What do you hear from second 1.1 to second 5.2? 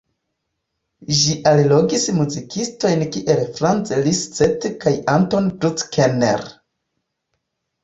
Ĝi allogis muzikistojn kiel Franz Liszt kaj